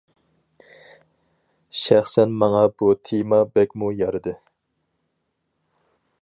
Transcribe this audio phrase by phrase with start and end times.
[1.79, 4.35] شەخسەن ماڭا بۇ تېما بەكمۇ يارىدى.